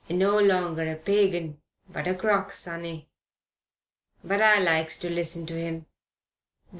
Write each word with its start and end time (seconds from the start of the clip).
No 0.09 0.39
longer 0.39 0.91
a 0.91 0.95
pagan, 0.95 1.61
but 1.87 2.07
a 2.07 2.15
crock, 2.15 2.51
sonny. 2.51 3.07
But 4.23 4.41
I 4.41 4.57
likes 4.57 4.97
to 4.97 5.11
listen 5.11 5.45
to 5.45 5.53
him. 5.53 5.85